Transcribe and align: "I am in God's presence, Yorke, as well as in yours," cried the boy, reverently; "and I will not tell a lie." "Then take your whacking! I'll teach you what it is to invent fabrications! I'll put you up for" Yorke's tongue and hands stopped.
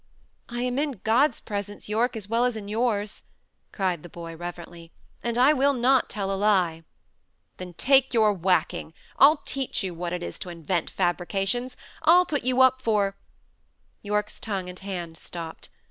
"I 0.49 0.63
am 0.63 0.79
in 0.79 0.99
God's 1.03 1.39
presence, 1.39 1.87
Yorke, 1.87 2.15
as 2.15 2.27
well 2.27 2.43
as 2.45 2.55
in 2.55 2.67
yours," 2.67 3.21
cried 3.71 4.01
the 4.01 4.09
boy, 4.09 4.35
reverently; 4.35 4.91
"and 5.21 5.37
I 5.37 5.53
will 5.53 5.73
not 5.73 6.09
tell 6.09 6.31
a 6.31 6.33
lie." 6.33 6.83
"Then 7.57 7.75
take 7.75 8.11
your 8.11 8.33
whacking! 8.33 8.95
I'll 9.19 9.37
teach 9.37 9.83
you 9.83 9.93
what 9.93 10.11
it 10.11 10.23
is 10.23 10.39
to 10.39 10.49
invent 10.49 10.89
fabrications! 10.89 11.77
I'll 12.01 12.25
put 12.25 12.41
you 12.41 12.63
up 12.63 12.81
for" 12.81 13.15
Yorke's 14.01 14.39
tongue 14.39 14.69
and 14.69 14.79
hands 14.79 15.21
stopped. 15.21 15.69